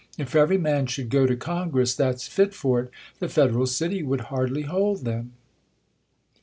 [0.17, 4.21] If every man should go to Congress that's !lit f®r it, the federal city would
[4.33, 5.33] hardly hold them.